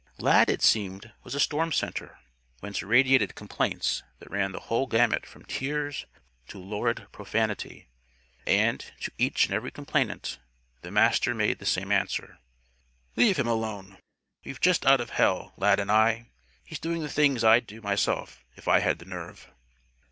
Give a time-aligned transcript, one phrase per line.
[0.17, 2.17] Lad, it seemed, was a storm center,
[2.59, 6.07] whence radiated complaints that ran the whole gamut from tears
[6.47, 7.87] to lurid profanity;
[8.47, 10.39] and, to each and every complainant,
[10.81, 12.39] the Master made the same answer:
[13.15, 13.99] "Leave him alone.
[14.43, 16.31] We're just out of hell Lad and I!
[16.63, 19.51] He's doing the things I'd do myself, if I had the nerve."